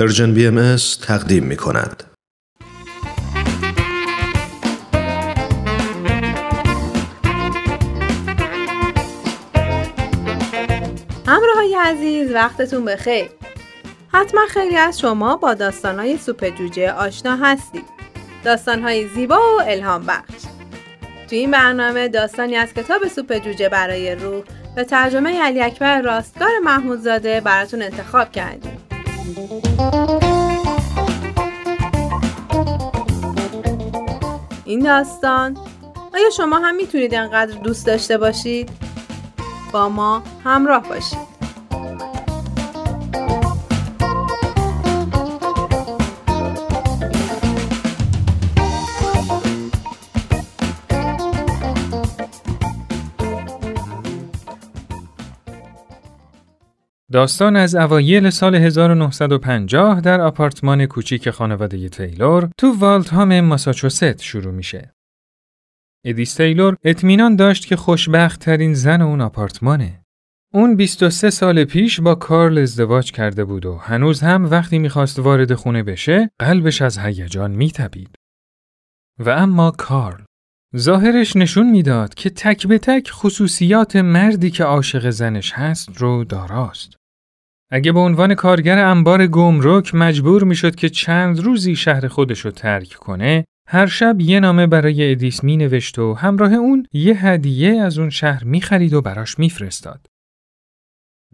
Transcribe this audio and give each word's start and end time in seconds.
Persian 0.00 0.34
BM 0.34 0.76
تقدیم 1.02 1.44
می 1.44 1.56
کند. 1.56 2.04
همراهای 11.26 11.76
عزیز 11.84 12.30
وقتتون 12.32 12.84
بخیر. 12.84 13.28
حتما 14.12 14.40
خیلی 14.50 14.76
از 14.76 15.00
شما 15.00 15.36
با 15.36 15.54
داستانهای 15.54 16.18
سوپ 16.18 16.48
جوجه 16.58 16.92
آشنا 16.92 17.36
هستید. 17.36 17.84
داستانهای 18.44 19.08
زیبا 19.08 19.40
و 19.58 19.62
الهام 19.62 20.06
بخش. 20.06 20.42
تو 21.28 21.36
این 21.36 21.50
برنامه 21.50 22.08
داستانی 22.08 22.56
از 22.56 22.74
کتاب 22.74 23.08
سوپ 23.08 23.38
جوجه 23.38 23.68
برای 23.68 24.14
روح 24.14 24.42
به 24.76 24.84
ترجمه 24.84 25.42
علی 25.42 25.62
اکبر 25.62 26.02
راستگار 26.02 26.58
محمودزاده 26.64 27.40
براتون 27.40 27.82
انتخاب 27.82 28.32
کردیم. 28.32 28.79
این 34.64 34.80
داستان 34.80 35.56
آیا 36.14 36.30
شما 36.36 36.58
هم 36.58 36.76
می‌تونید 36.76 37.14
انقدر 37.14 37.58
دوست 37.58 37.86
داشته 37.86 38.18
باشید؟ 38.18 38.70
با 39.72 39.88
ما 39.88 40.22
همراه 40.44 40.88
باشید 40.88 41.39
داستان 57.12 57.56
از 57.56 57.74
اوایل 57.74 58.30
سال 58.30 58.54
1950 58.54 60.00
در 60.00 60.20
آپارتمان 60.20 60.86
کوچیک 60.86 61.30
خانواده 61.30 61.88
تیلور 61.88 62.50
تو 62.58 62.72
والتهام 62.72 63.40
ماساچوست 63.40 64.22
شروع 64.22 64.52
میشه. 64.52 64.92
ادیس 66.04 66.34
تیلور 66.34 66.76
اطمینان 66.84 67.36
داشت 67.36 67.66
که 67.66 67.76
خوشبخت 67.76 68.40
ترین 68.40 68.74
زن 68.74 69.02
اون 69.02 69.20
آپارتمانه. 69.20 70.02
اون 70.54 70.76
23 70.76 71.30
سال 71.30 71.64
پیش 71.64 72.00
با 72.00 72.14
کارل 72.14 72.58
ازدواج 72.58 73.12
کرده 73.12 73.44
بود 73.44 73.66
و 73.66 73.76
هنوز 73.76 74.20
هم 74.20 74.50
وقتی 74.50 74.78
می‌خواست 74.78 75.18
وارد 75.18 75.54
خونه 75.54 75.82
بشه 75.82 76.30
قلبش 76.38 76.82
از 76.82 76.98
هیجان 76.98 77.50
می‌تپید. 77.50 78.14
و 79.18 79.30
اما 79.30 79.70
کارل 79.70 80.22
ظاهرش 80.76 81.36
نشون 81.36 81.70
می‌داد 81.70 82.14
که 82.14 82.30
تک 82.30 82.66
به 82.66 82.78
تک 82.78 83.10
خصوصیات 83.10 83.96
مردی 83.96 84.50
که 84.50 84.64
عاشق 84.64 85.10
زنش 85.10 85.52
هست 85.52 85.98
رو 85.98 86.24
داراست. 86.24 86.99
اگه 87.70 87.92
به 87.92 88.00
عنوان 88.00 88.34
کارگر 88.34 88.78
انبار 88.78 89.26
گمرک 89.26 89.94
مجبور 89.94 90.44
می‌شد 90.44 90.74
که 90.74 90.88
چند 90.88 91.40
روزی 91.40 91.76
شهر 91.76 92.08
خودش 92.08 92.40
رو 92.40 92.50
ترک 92.50 92.88
کنه، 92.88 93.44
هر 93.68 93.86
شب 93.86 94.20
یه 94.20 94.40
نامه 94.40 94.66
برای 94.66 95.10
ادیس 95.10 95.44
می 95.44 95.56
نوشت 95.56 95.98
و 95.98 96.14
همراه 96.14 96.52
اون 96.52 96.86
یه 96.92 97.26
هدیه 97.26 97.80
از 97.80 97.98
اون 97.98 98.10
شهر 98.10 98.44
می 98.44 98.60
خرید 98.60 98.94
و 98.94 99.02
براش 99.02 99.38
میفرستاد. 99.38 100.06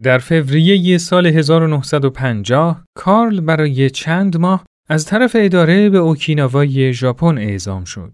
در 0.03 0.17
فوریه 0.17 0.97
سال 0.97 1.27
1950 1.27 2.83
کارل 2.97 3.39
برای 3.39 3.89
چند 3.89 4.37
ماه 4.37 4.65
از 4.89 5.05
طرف 5.05 5.35
اداره 5.39 5.89
به 5.89 5.97
اوکیناوای 5.97 6.93
ژاپن 6.93 7.37
اعزام 7.37 7.83
شد. 7.83 8.13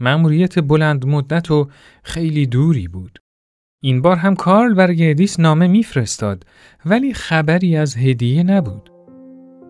مأموریت 0.00 0.58
بلند 0.58 1.06
مدت 1.06 1.50
و 1.50 1.68
خیلی 2.02 2.46
دوری 2.46 2.88
بود. 2.88 3.18
این 3.80 4.02
بار 4.02 4.16
هم 4.16 4.34
کارل 4.34 4.74
برای 4.74 5.10
ادیس 5.10 5.40
نامه 5.40 5.66
میفرستاد 5.66 6.44
ولی 6.86 7.14
خبری 7.14 7.76
از 7.76 7.96
هدیه 7.96 8.42
نبود. 8.42 8.90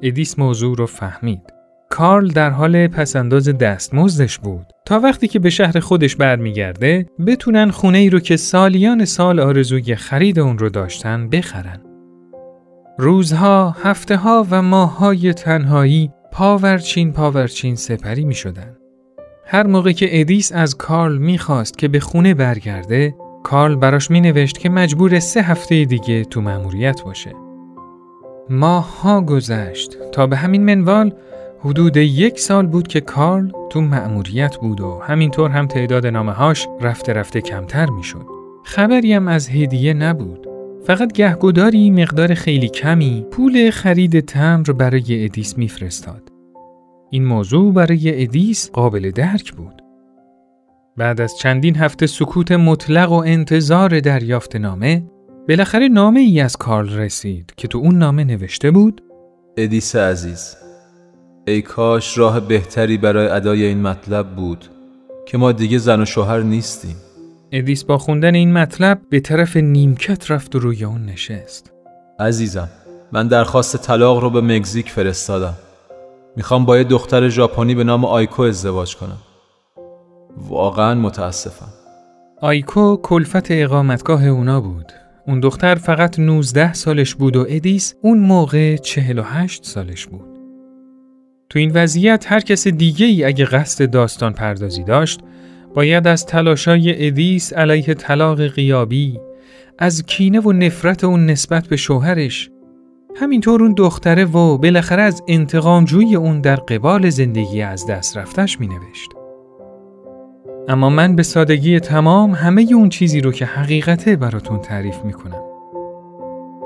ادیس 0.02 0.38
موضوع 0.38 0.76
رو 0.76 0.86
فهمید. 0.86 1.42
کارل 1.90 2.28
در 2.28 2.50
حال 2.50 2.86
پس‌انداز 2.86 3.48
دستمزدش 3.48 4.38
بود 4.38 4.66
تا 4.86 5.00
وقتی 5.00 5.28
که 5.28 5.38
به 5.38 5.50
شهر 5.50 5.80
خودش 5.80 6.16
برمیگرده 6.16 7.06
بتونن 7.26 7.70
خونه 7.70 7.98
ای 7.98 8.10
رو 8.10 8.20
که 8.20 8.36
سالیان 8.36 9.04
سال 9.04 9.41
آرزوی 9.41 9.94
خرید 9.94 10.38
اون 10.38 10.58
رو 10.58 10.68
داشتن 10.68 11.28
بخرن. 11.28 11.80
روزها، 12.98 13.76
هفته 13.82 14.16
ها 14.16 14.47
و 14.50 14.62
ماههای 14.62 15.32
تنهایی 15.32 16.10
پاورچین 16.32 17.12
پاورچین 17.12 17.74
سپری 17.74 18.24
می 18.24 18.34
شدن. 18.34 18.76
هر 19.47 19.66
موقع 19.66 19.92
که 19.92 20.20
ادیس 20.20 20.52
از 20.52 20.76
کارل 20.76 21.18
می‌خواست 21.18 21.78
که 21.78 21.88
به 21.88 22.00
خونه 22.00 22.34
برگرده 22.34 23.14
کارل 23.48 23.76
براش 23.76 24.10
می 24.10 24.20
نوشت 24.20 24.59
که 24.59 24.69
مجبوره 24.69 25.19
سه 25.19 25.42
هفته 25.42 25.84
دیگه 25.84 26.25
تو 26.25 26.41
مأموریت 26.41 27.03
باشه. 27.03 27.32
ماهها 28.50 29.20
گذشت 29.20 29.97
تا 30.12 30.26
به 30.26 30.36
همین 30.36 30.64
منوال 30.64 31.12
حدود 31.60 31.97
یک 31.97 32.41
سال 32.41 32.66
بود 32.66 32.88
که 32.88 33.00
کارل 33.00 33.50
تو 33.70 33.81
مأموریت 33.81 34.56
بود 34.56 34.81
و 34.81 34.98
همینطور 34.98 35.50
هم 35.50 35.66
تعداد 35.66 36.06
نامه 36.06 36.32
هاش 36.32 36.69
رفته 36.81 37.12
رفته 37.12 37.41
کمتر 37.41 37.86
می 37.91 38.04
شد. 38.04 38.26
خبری 38.64 39.12
هم 39.12 39.28
از 39.28 39.48
هدیه 39.48 39.94
نبود. 39.94 40.47
فقط 40.86 41.12
گهگداری 41.12 41.91
مقدار 41.91 42.34
خیلی 42.34 42.69
کمی 42.69 43.26
پول 43.30 43.70
خرید 43.70 44.20
تمبر 44.20 44.72
برای 44.72 45.25
ادیس 45.25 45.59
میفرستاد. 45.59 46.28
این 47.10 47.25
موضوع 47.25 47.72
برای 47.72 48.22
ادیس 48.22 48.70
قابل 48.70 49.10
درک 49.10 49.53
بود. 49.53 49.88
بعد 50.98 51.20
از 51.20 51.36
چندین 51.36 51.76
هفته 51.76 52.06
سکوت 52.06 52.53
مطلق 52.53 53.12
و 53.12 53.22
انتظار 53.26 54.00
دریافت 54.00 54.56
نامه 54.56 55.04
بالاخره 55.48 55.88
نامه 55.88 56.20
ای 56.20 56.41
از 56.41 56.56
کارل 56.56 56.97
رسید 56.97 57.53
که 57.56 57.69
تو 57.69 57.78
اون 57.78 57.98
نامه 57.98 58.25
نوشته 58.25 58.70
بود 58.70 59.03
ادیس 59.56 59.97
عزیز 59.97 60.56
ای 61.47 61.62
کاش 61.62 62.19
راه 62.19 62.41
بهتری 62.41 62.98
برای 62.98 63.28
ادای 63.28 63.64
این 63.64 63.82
مطلب 63.82 64.36
بود 64.36 64.64
که 65.26 65.38
ما 65.38 65.53
دیگه 65.53 65.78
زن 65.78 66.00
و 66.00 66.04
شوهر 66.04 66.41
نیستیم. 66.41 66.97
ادیس 67.53 67.84
با 67.84 67.98
خوندن 67.98 68.34
این 68.34 68.53
مطلب 68.53 69.00
به 69.10 69.20
طرف 69.20 69.56
نیمکت 69.56 70.30
رفت 70.30 70.56
و 70.56 70.59
روی 70.59 70.84
اون 70.84 71.04
نشست. 71.04 71.72
عزیزم 72.20 72.69
من 73.12 73.28
درخواست 73.28 73.76
طلاق 73.76 74.19
رو 74.19 74.30
به 74.30 74.41
مکزیک 74.41 74.91
فرستادم. 74.91 75.54
می‌خوام 76.36 76.65
با 76.65 76.78
یه 76.78 76.84
دختر 76.84 77.28
ژاپنی 77.28 77.75
به 77.75 77.84
نام 77.84 78.04
آیکو 78.04 78.42
ازدواج 78.42 78.97
کنم. 78.97 79.19
واقعا 80.49 80.94
متاسفم 80.94 81.72
آیکو 82.41 82.97
کلفت 82.97 83.50
اقامتگاه 83.50 84.26
اونا 84.26 84.60
بود. 84.60 84.93
اون 85.26 85.41
دختر 85.41 85.75
فقط 85.75 86.19
19 86.19 86.72
سالش 86.72 87.15
بود 87.15 87.37
و 87.37 87.47
ادیس 87.49 87.94
اون 88.03 88.19
موقع 88.19 88.77
48 88.77 89.65
سالش 89.65 90.06
بود. 90.06 90.38
تو 91.50 91.59
این 91.59 91.71
وضعیت 91.75 92.32
هر 92.32 92.41
کس 92.41 92.69
دیگه 92.69 93.06
ای 93.06 93.25
اگه 93.25 93.44
قصد 93.44 93.91
داستان 93.91 94.32
پردازی 94.32 94.84
داشت 94.84 95.21
باید 95.75 96.06
از 96.06 96.27
تلاشای 96.27 97.06
ادیس 97.06 97.53
علیه 97.53 97.94
طلاق 97.94 98.47
قیابی 98.47 99.21
از 99.78 100.03
کینه 100.03 100.41
و 100.41 100.53
نفرت 100.53 101.04
اون 101.04 101.27
نسبت 101.27 101.66
به 101.66 101.77
شوهرش 101.77 102.50
همینطور 103.16 103.62
اون 103.62 103.75
دختره 103.75 104.25
و 104.25 104.59
بالاخره 104.59 105.03
از 105.03 105.22
انتقام 105.28 105.84
جوی 105.84 106.16
اون 106.16 106.41
در 106.41 106.56
قبال 106.56 107.10
زندگی 107.10 107.62
از 107.62 107.87
دست 107.87 108.16
رفتش 108.16 108.60
می 108.60 108.66
نوشت. 108.66 109.17
اما 110.68 110.90
من 110.90 111.16
به 111.16 111.22
سادگی 111.22 111.80
تمام 111.80 112.30
همه 112.30 112.66
اون 112.72 112.88
چیزی 112.88 113.20
رو 113.20 113.32
که 113.32 113.44
حقیقته 113.46 114.16
براتون 114.16 114.58
تعریف 114.58 115.04
می‌کنم. 115.04 115.42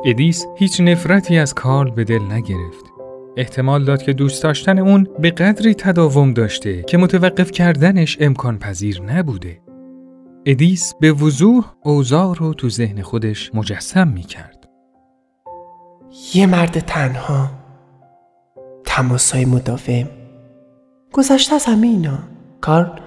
ادیس 0.05 0.47
هیچ 0.57 0.81
نفرتی 0.81 1.39
از 1.39 1.55
کارل 1.55 1.91
به 1.91 2.05
دل 2.05 2.23
نگرفت. 2.31 2.85
احتمال 3.37 3.85
داد 3.85 4.03
که 4.03 4.13
دوست 4.13 4.43
داشتن 4.43 4.79
اون 4.79 5.07
به 5.19 5.31
قدری 5.31 5.75
تداوم 5.75 6.33
داشته 6.33 6.83
که 6.83 6.99
متوقف 6.99 7.51
کردنش 7.51 8.19
امکان 8.21 8.59
پذیر 8.59 9.03
نبوده. 9.03 9.61
ادیس 10.47 10.95
به 11.01 11.13
وضوح 11.13 11.65
اوضاع 11.83 12.35
رو 12.37 12.55
تو 12.55 12.69
ذهن 12.69 13.03
خودش 13.03 13.55
مجسم 13.55 14.09
می‌کرد. 14.09 14.69
یه 16.35 16.47
مرد 16.47 16.79
تنها 16.79 17.51
تماسای 18.85 19.45
مداوم 19.45 20.09
گذشته 21.13 21.55
از 21.55 21.65
همه 21.65 21.87
اینا 21.87 22.19
کارل 22.61 23.02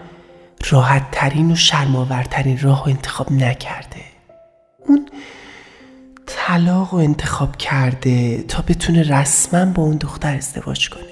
راحت 0.70 1.12
ترین 1.12 1.52
و 1.52 1.56
شرماورترین 1.56 2.60
راه 2.60 2.84
رو 2.84 2.90
انتخاب 2.90 3.32
نکرده. 3.32 4.02
اون 4.88 5.10
طلاق 6.26 6.94
رو 6.94 6.98
انتخاب 6.98 7.58
کرده 7.58 8.44
تا 8.44 8.64
بتونه 8.68 9.04
رسما 9.04 9.66
با 9.66 9.84
اون 9.84 9.98
دختر 9.98 10.36
ازدواج 10.36 10.90
کنه. 10.90 11.04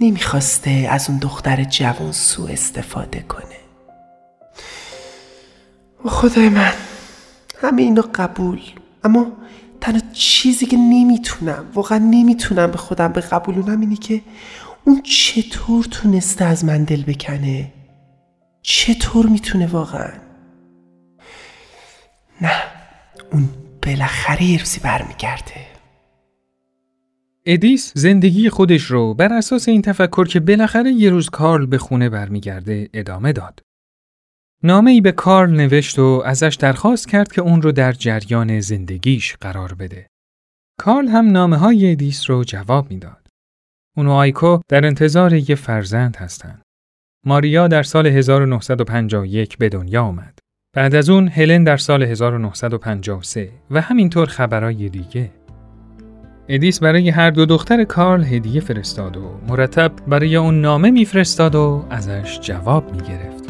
نمی‌خواسته 0.00 0.88
از 0.90 1.10
اون 1.10 1.18
دختر 1.18 1.64
جوان 1.64 2.12
سو 2.12 2.44
استفاده 2.44 3.20
کنه. 3.20 3.58
و 6.04 6.08
خدای 6.08 6.48
من 6.48 6.72
همه 7.62 7.82
اینو 7.82 8.02
قبول. 8.14 8.60
اما 9.04 9.26
تنها 9.80 10.00
چیزی 10.12 10.66
که 10.66 10.76
نمی‌تونم 10.76 11.64
واقعا 11.74 11.98
نمی‌تونم 11.98 12.70
به 12.70 12.78
خودم 12.78 13.12
به 13.12 13.20
قبولونم 13.20 13.80
اینه 13.80 13.96
که 13.96 14.22
اون 14.84 15.02
چطور 15.02 15.84
تونسته 15.84 16.44
از 16.44 16.64
من 16.64 16.84
دل 16.84 17.02
بکنه؟ 17.02 17.72
چطور 18.70 19.26
می‌تونه 19.26 19.66
واقعا 19.66 20.12
نه 22.40 22.62
اون 23.32 23.48
بالاخره 23.86 24.44
یه 24.44 24.58
روزی 24.58 24.80
برمیگرده 24.80 25.66
ادیس 27.46 27.92
زندگی 27.94 28.50
خودش 28.50 28.82
رو 28.82 29.14
بر 29.14 29.32
اساس 29.32 29.68
این 29.68 29.82
تفکر 29.82 30.26
که 30.26 30.40
بالاخره 30.40 30.92
یه 30.92 31.10
روز 31.10 31.30
کارل 31.30 31.66
به 31.66 31.78
خونه 31.78 32.08
برمیگرده 32.08 32.88
ادامه 32.94 33.32
داد. 33.32 33.60
نامه 34.62 34.90
ای 34.90 35.00
به 35.00 35.12
کارل 35.12 35.50
نوشت 35.50 35.98
و 35.98 36.22
ازش 36.24 36.56
درخواست 36.60 37.08
کرد 37.08 37.32
که 37.32 37.42
اون 37.42 37.62
رو 37.62 37.72
در 37.72 37.92
جریان 37.92 38.60
زندگیش 38.60 39.36
قرار 39.36 39.74
بده. 39.74 40.06
کارل 40.78 41.08
هم 41.08 41.30
نامه 41.30 41.56
های 41.56 41.92
ادیس 41.92 42.30
رو 42.30 42.44
جواب 42.44 42.90
می‌داد. 42.90 43.26
اون 43.96 44.06
و 44.06 44.12
آیکو 44.12 44.58
در 44.68 44.86
انتظار 44.86 45.34
یه 45.34 45.54
فرزند 45.54 46.16
هستند. 46.16 46.62
ماریا 47.26 47.68
در 47.68 47.82
سال 47.82 48.06
1951 48.06 49.58
به 49.58 49.68
دنیا 49.68 50.02
آمد. 50.02 50.38
بعد 50.76 50.94
از 50.94 51.10
اون 51.10 51.28
هلن 51.28 51.64
در 51.64 51.76
سال 51.76 52.02
1953 52.02 53.48
و 53.70 53.80
همینطور 53.80 54.26
خبرای 54.26 54.88
دیگه. 54.88 55.30
ادیس 56.48 56.80
برای 56.80 57.08
هر 57.08 57.30
دو 57.30 57.46
دختر 57.46 57.84
کارل 57.84 58.24
هدیه 58.24 58.60
فرستاد 58.60 59.16
و 59.16 59.30
مرتب 59.48 59.92
برای 60.06 60.36
اون 60.36 60.60
نامه 60.60 60.90
میفرستاد 60.90 61.54
و 61.54 61.84
ازش 61.90 62.40
جواب 62.40 62.92
می‌گرفت. 62.92 63.48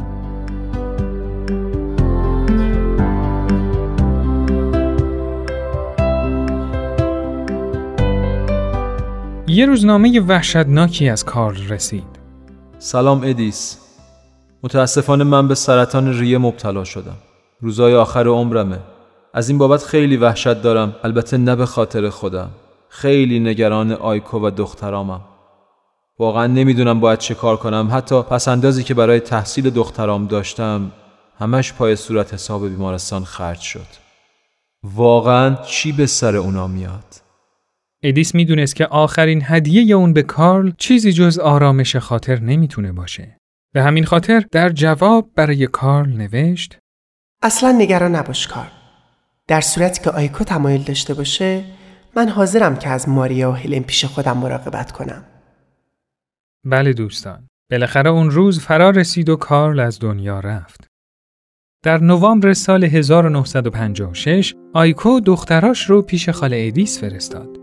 یه 9.46 9.66
روزنامه 9.66 10.20
وحشتناکی 10.20 11.08
از 11.08 11.24
کارل 11.24 11.68
رسید. 11.68 12.17
سلام 12.80 13.20
ادیس. 13.24 13.78
متاسفانه 14.62 15.24
من 15.24 15.48
به 15.48 15.54
سرطان 15.54 16.18
ریه 16.18 16.38
مبتلا 16.38 16.84
شدم. 16.84 17.16
روزای 17.60 17.94
آخر 17.94 18.26
عمرمه. 18.26 18.78
از 19.34 19.48
این 19.48 19.58
بابت 19.58 19.84
خیلی 19.84 20.16
وحشت 20.16 20.62
دارم. 20.62 20.96
البته 21.04 21.36
نه 21.36 21.56
به 21.56 21.66
خاطر 21.66 22.08
خودم. 22.08 22.50
خیلی 22.88 23.40
نگران 23.40 23.92
آیکو 23.92 24.46
و 24.46 24.50
دخترامم. 24.50 25.20
واقعا 26.18 26.46
نمی‌دونم 26.46 27.00
باید 27.00 27.18
چه 27.18 27.34
کار 27.34 27.56
کنم. 27.56 27.88
حتی 27.92 28.22
پسندازی 28.22 28.84
که 28.84 28.94
برای 28.94 29.20
تحصیل 29.20 29.70
دخترام 29.70 30.26
داشتم 30.26 30.92
همش 31.38 31.72
پای 31.72 31.96
صورت 31.96 32.34
حساب 32.34 32.68
بیمارستان 32.68 33.24
خرج 33.24 33.60
شد. 33.60 33.86
واقعا 34.82 35.54
چی 35.54 35.92
به 35.92 36.06
سر 36.06 36.36
اونا 36.36 36.66
میاد؟ 36.66 37.27
ادیس 38.02 38.34
می‌دونست 38.34 38.76
که 38.76 38.86
آخرین 38.86 39.42
هدیه 39.44 39.94
اون 39.94 40.12
به 40.12 40.22
کارل 40.22 40.72
چیزی 40.78 41.12
جز 41.12 41.38
آرامش 41.38 41.96
خاطر 41.96 42.40
نمی‌تونه 42.40 42.92
باشه. 42.92 43.38
به 43.74 43.82
همین 43.82 44.04
خاطر 44.04 44.44
در 44.52 44.68
جواب 44.68 45.30
برای 45.34 45.66
کارل 45.66 46.10
نوشت 46.16 46.78
اصلا 47.42 47.72
نگران 47.72 48.14
نباش 48.14 48.46
کار 48.46 48.70
در 49.46 49.60
صورتی 49.60 50.02
که 50.02 50.10
آیکو 50.10 50.44
تمایل 50.44 50.82
داشته 50.82 51.14
باشه 51.14 51.64
من 52.16 52.28
حاضرم 52.28 52.76
که 52.76 52.88
از 52.88 53.08
ماریا 53.08 53.50
و 53.50 53.54
هلن 53.54 53.82
پیش 53.82 54.04
خودم 54.04 54.36
مراقبت 54.38 54.92
کنم. 54.92 55.24
بله 56.66 56.92
دوستان. 56.92 57.48
بالاخره 57.70 58.10
اون 58.10 58.30
روز 58.30 58.60
فرا 58.60 58.90
رسید 58.90 59.28
و 59.28 59.36
کارل 59.36 59.80
از 59.80 59.98
دنیا 60.00 60.40
رفت. 60.40 60.86
در 61.84 61.98
نوامبر 61.98 62.52
سال 62.52 62.84
1956 62.84 64.54
آیکو 64.74 65.20
دختراش 65.20 65.90
رو 65.90 66.02
پیش 66.02 66.28
خاله 66.28 66.64
ادیس 66.68 67.00
فرستاد. 67.00 67.57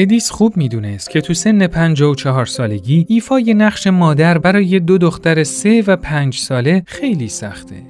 ادیس 0.00 0.30
خوب 0.30 0.56
می‌دونست 0.56 1.10
که 1.10 1.20
تو 1.20 1.34
سن 1.34 1.66
54 1.66 2.46
سالگی 2.46 3.06
ایفای 3.08 3.54
نقش 3.54 3.86
مادر 3.86 4.38
برای 4.38 4.80
دو 4.80 4.98
دختر 4.98 5.44
سه 5.44 5.82
و 5.86 5.96
پنج 5.96 6.34
ساله 6.34 6.82
خیلی 6.86 7.28
سخته. 7.28 7.82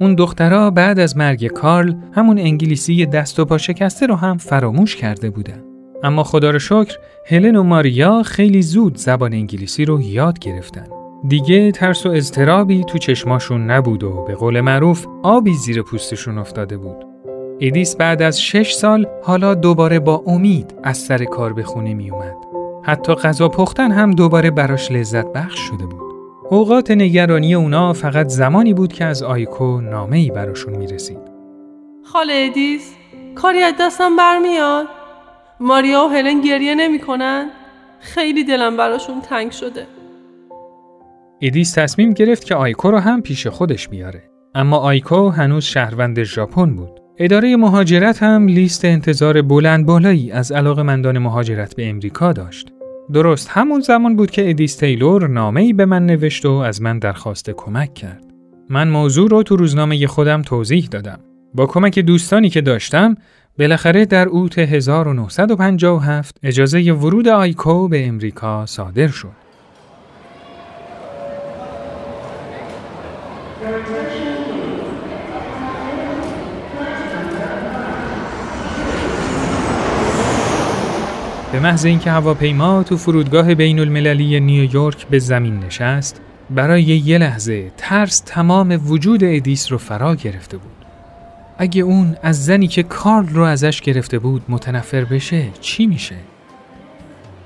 اون 0.00 0.14
دخترها 0.14 0.70
بعد 0.70 0.98
از 0.98 1.16
مرگ 1.16 1.46
کارل 1.46 1.94
همون 2.12 2.38
انگلیسی 2.38 3.06
دست 3.06 3.40
و 3.40 3.44
پا 3.44 3.58
شکسته 3.58 4.06
رو 4.06 4.14
هم 4.14 4.38
فراموش 4.38 4.96
کرده 4.96 5.30
بودن. 5.30 5.62
اما 6.02 6.24
خدا 6.24 6.50
رو 6.50 6.58
شکر 6.58 6.96
هلن 7.26 7.56
و 7.56 7.62
ماریا 7.62 8.22
خیلی 8.22 8.62
زود 8.62 8.96
زبان 8.96 9.32
انگلیسی 9.32 9.84
رو 9.84 10.00
یاد 10.02 10.38
گرفتن. 10.38 10.86
دیگه 11.28 11.72
ترس 11.72 12.06
و 12.06 12.08
اضطرابی 12.08 12.84
تو 12.84 12.98
چشماشون 12.98 13.70
نبود 13.70 14.02
و 14.02 14.24
به 14.28 14.34
قول 14.34 14.60
معروف 14.60 15.06
آبی 15.22 15.54
زیر 15.54 15.82
پوستشون 15.82 16.38
افتاده 16.38 16.76
بود. 16.76 17.13
ایدیس 17.58 17.96
بعد 17.96 18.22
از 18.22 18.40
شش 18.40 18.72
سال 18.72 19.06
حالا 19.22 19.54
دوباره 19.54 19.98
با 19.98 20.22
امید 20.26 20.74
از 20.82 20.98
سر 20.98 21.24
کار 21.24 21.52
به 21.52 21.62
خونه 21.62 21.94
می 21.94 22.10
اومد. 22.10 22.36
حتی 22.82 23.14
غذا 23.14 23.48
پختن 23.48 23.90
هم 23.90 24.10
دوباره 24.10 24.50
براش 24.50 24.92
لذت 24.92 25.32
بخش 25.32 25.58
شده 25.58 25.86
بود. 25.86 26.14
اوقات 26.50 26.90
نگرانی 26.90 27.54
اونا 27.54 27.92
فقط 27.92 28.28
زمانی 28.28 28.74
بود 28.74 28.92
که 28.92 29.04
از 29.04 29.22
آیکو 29.22 29.80
نامه 29.80 30.16
ای 30.16 30.30
براشون 30.30 30.76
می 30.76 30.86
رسید. 30.86 31.18
خاله 32.04 32.48
ادیس 32.50 32.94
کاری 33.34 33.58
از 33.58 33.74
دستم 33.80 34.16
برمیاد 34.16 34.86
ماریا 35.60 36.04
و 36.04 36.08
هلن 36.08 36.40
گریه 36.40 36.74
نمی‌کنن 36.74 37.50
خیلی 38.00 38.44
دلم 38.44 38.76
براشون 38.76 39.20
تنگ 39.20 39.50
شده 39.50 39.86
ایدیس 41.38 41.72
تصمیم 41.72 42.12
گرفت 42.12 42.44
که 42.44 42.54
آیکو 42.54 42.90
رو 42.90 42.98
هم 42.98 43.22
پیش 43.22 43.46
خودش 43.46 43.88
بیاره 43.88 44.30
اما 44.54 44.78
آیکو 44.78 45.28
هنوز 45.28 45.64
شهروند 45.64 46.22
ژاپن 46.22 46.74
بود 46.74 47.03
اداره 47.18 47.56
مهاجرت 47.56 48.22
هم 48.22 48.46
لیست 48.46 48.84
انتظار 48.84 49.42
بلند 49.42 49.86
بالایی 49.86 50.30
از 50.32 50.52
علاقه‌مندان 50.52 51.18
مهاجرت 51.18 51.76
به 51.76 51.88
امریکا 51.88 52.32
داشت. 52.32 52.68
درست 53.12 53.48
همون 53.50 53.80
زمان 53.80 54.16
بود 54.16 54.30
که 54.30 54.50
ادیس 54.50 54.76
تیلور 54.76 55.28
نامه‌ای 55.28 55.72
به 55.72 55.84
من 55.84 56.06
نوشت 56.06 56.46
و 56.46 56.52
از 56.52 56.82
من 56.82 56.98
درخواست 56.98 57.50
کمک 57.50 57.94
کرد. 57.94 58.24
من 58.68 58.88
موضوع 58.88 59.30
رو 59.30 59.42
تو 59.42 59.56
روزنامه 59.56 60.06
خودم 60.06 60.42
توضیح 60.42 60.88
دادم. 60.90 61.18
با 61.54 61.66
کمک 61.66 61.98
دوستانی 61.98 62.50
که 62.50 62.60
داشتم، 62.60 63.14
بالاخره 63.58 64.06
در 64.06 64.28
اوت 64.28 64.58
1957 64.58 66.36
اجازه 66.42 66.92
ورود 66.92 67.28
آیکو 67.28 67.88
به 67.88 68.06
امریکا 68.06 68.66
صادر 68.66 69.08
شد. 69.08 69.44
به 81.54 81.60
محض 81.60 81.84
اینکه 81.84 82.10
هواپیما 82.10 82.82
تو 82.82 82.96
فرودگاه 82.96 83.54
بین 83.54 83.78
المللی 83.78 84.40
نیویورک 84.40 85.06
به 85.06 85.18
زمین 85.18 85.58
نشست، 85.58 86.20
برای 86.50 86.82
یه 86.82 87.18
لحظه 87.18 87.72
ترس 87.76 88.22
تمام 88.26 88.80
وجود 88.86 89.24
ادیس 89.24 89.72
رو 89.72 89.78
فرا 89.78 90.14
گرفته 90.14 90.56
بود. 90.56 90.72
اگه 91.58 91.82
اون 91.82 92.16
از 92.22 92.44
زنی 92.44 92.68
که 92.68 92.82
کارل 92.82 93.28
رو 93.28 93.42
ازش 93.42 93.80
گرفته 93.80 94.18
بود 94.18 94.42
متنفر 94.48 95.04
بشه 95.04 95.46
چی 95.60 95.86
میشه؟ 95.86 96.16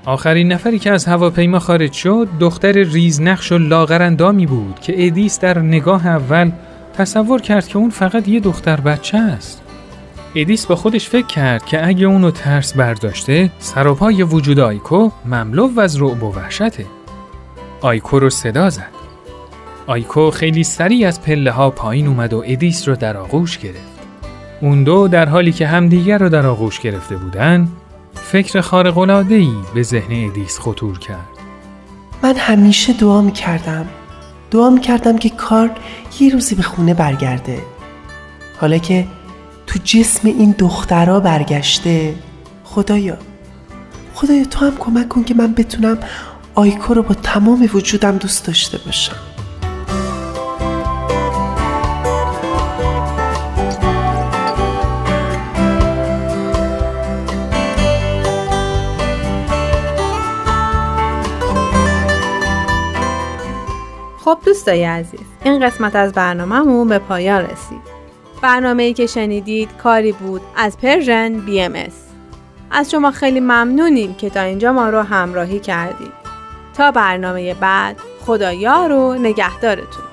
آخرین 0.05 0.51
نفری 0.51 0.79
که 0.79 0.91
از 0.91 1.05
هواپیما 1.05 1.59
خارج 1.59 1.93
شد 1.93 2.27
دختر 2.39 2.71
ریزنقش 2.71 3.51
و 3.51 3.57
لاغراندامی 3.57 4.45
بود 4.45 4.79
که 4.79 5.07
ادیس 5.07 5.39
در 5.39 5.59
نگاه 5.59 6.07
اول 6.07 6.51
تصور 6.97 7.41
کرد 7.41 7.67
که 7.67 7.77
اون 7.77 7.89
فقط 7.89 8.27
یه 8.27 8.39
دختر 8.39 8.81
بچه 8.81 9.17
است. 9.17 9.68
ادیس 10.35 10.65
با 10.65 10.75
خودش 10.75 11.09
فکر 11.09 11.27
کرد 11.27 11.65
که 11.65 11.87
اگه 11.87 12.05
اونو 12.05 12.31
ترس 12.31 12.73
برداشته 12.73 13.51
سراپای 13.59 14.23
وجود 14.23 14.59
آیکو 14.59 15.09
مملو 15.25 15.79
از 15.79 16.01
رعب 16.01 16.23
و 16.23 16.33
وحشته 16.33 16.85
آیکو 17.81 18.19
رو 18.19 18.29
صدا 18.29 18.69
زد. 18.69 18.99
آیکو 19.87 20.31
خیلی 20.31 20.63
سریع 20.63 21.07
از 21.07 21.21
پله 21.21 21.51
ها 21.51 21.69
پایین 21.69 22.07
اومد 22.07 22.33
و 22.33 22.43
ادیس 22.47 22.87
رو 22.87 22.95
در 22.95 23.17
آغوش 23.17 23.57
گرفت. 23.57 23.99
اون 24.61 24.83
دو 24.83 25.07
در 25.07 25.29
حالی 25.29 25.51
که 25.51 25.67
همدیگر 25.67 26.17
رو 26.17 26.29
در 26.29 26.45
آغوش 26.45 26.79
گرفته 26.79 27.17
بودن 27.17 27.67
فکری 28.13 29.49
به 29.73 29.83
ذهن 29.83 30.29
ادیس 30.29 30.59
خطور 30.59 30.99
کرد. 30.99 31.27
من 32.23 32.35
همیشه 32.35 32.93
دعا 32.93 33.21
می 33.21 33.31
کردم 33.31 33.85
دعا 34.51 34.69
می 34.69 34.81
کردم 34.81 35.17
که 35.17 35.29
کارل 35.29 35.71
یه 36.19 36.33
روزی 36.33 36.55
به 36.55 36.63
خونه 36.63 36.93
برگرده. 36.93 37.61
حالا 38.61 38.77
که 38.77 39.07
تو 39.69 39.79
جسم 39.83 40.27
این 40.27 40.55
دخترها 40.57 41.19
برگشته. 41.19 42.15
خدایا 42.63 43.17
خدایا 44.13 44.45
تو 44.45 44.65
هم 44.65 44.77
کمک 44.77 45.09
کن 45.09 45.23
که 45.23 45.33
من 45.33 45.53
بتونم 45.53 45.97
آیکو 46.55 46.93
رو 46.93 47.03
با 47.03 47.13
تمام 47.13 47.69
وجودم 47.73 48.17
دوست 48.17 48.45
داشته 48.45 48.77
باشم. 48.77 49.15
خب 64.25 64.37
دوستای 64.45 64.83
عزیز 64.83 65.19
این 65.43 65.67
قسمت 65.67 65.95
از 65.95 66.13
برنامهمون 66.13 66.87
به 66.87 66.99
پایان 66.99 67.41
رسید. 67.41 67.98
برنامه 68.41 68.93
که 68.93 69.07
شنیدید 69.07 69.69
کاری 69.83 70.11
بود 70.11 70.41
از 70.55 70.77
Persian 70.77 71.39
BM 71.39 71.73
از 72.71 72.91
شما 72.91 73.11
خیلی 73.11 73.39
ممنونیم 73.39 74.13
که 74.13 74.29
تا 74.29 74.41
اینجا 74.41 74.73
ما 74.73 74.89
رو 74.89 75.01
همراهی 75.01 75.59
کردید. 75.59 76.13
تا 76.77 76.91
برنامه 76.91 77.53
بعد 77.53 77.97
خدایا 78.25 78.87
رو 78.87 79.13
نگهدارتون. 79.13 80.08